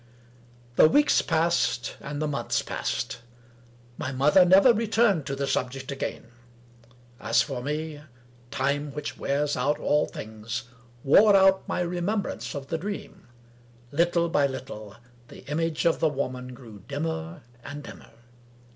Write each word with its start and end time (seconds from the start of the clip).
The 0.77 0.89
weeks 0.89 1.21
passed, 1.21 1.95
and 1.99 2.19
the 2.19 2.27
months 2.27 2.63
passed. 2.63 3.19
My 3.99 4.11
mother 4.11 4.43
never 4.45 4.73
returned 4.73 5.27
to 5.27 5.35
the 5.35 5.45
subject 5.45 5.91
again. 5.91 6.31
As 7.19 7.43
for 7.43 7.61
me, 7.61 8.01
time, 8.49 8.93
which 8.93 9.15
wears 9.19 9.55
out 9.55 9.77
all 9.77 10.07
things, 10.07 10.63
wore 11.03 11.35
out 11.35 11.67
my 11.67 11.81
remembrance 11.81 12.55
of 12.55 12.65
the 12.69 12.79
Dream. 12.79 13.27
Little 13.91 14.27
by 14.27 14.47
little, 14.47 14.95
the 15.27 15.45
image 15.45 15.85
of 15.85 15.99
the 15.99 16.09
Woman 16.09 16.55
grew 16.55 16.79
dimmer 16.87 17.43
and 17.63 17.83
dimmer. 17.83 18.09